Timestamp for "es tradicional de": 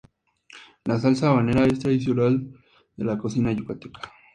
1.67-3.05